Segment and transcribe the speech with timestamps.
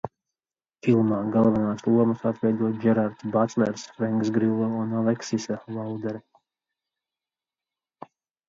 [0.85, 6.23] Filmā galvenās lomas atveido Džerards Batlers, Frenks Grillo un Aleksisa Loudere.